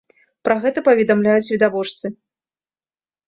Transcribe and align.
Пра 0.47 0.55
гэта 0.63 0.83
паведамляюць 0.87 1.51
відавочцы. 1.55 2.11